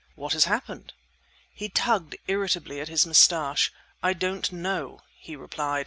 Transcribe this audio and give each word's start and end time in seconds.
"What 0.15 0.33
has 0.33 0.45
happened?" 0.45 0.93
He 1.53 1.69
tugged 1.69 2.15
irritably 2.25 2.79
at 2.81 2.87
his 2.87 3.05
moustache. 3.05 3.71
"I 4.01 4.13
don't 4.13 4.51
know!" 4.51 5.01
he 5.19 5.35
replied. 5.35 5.79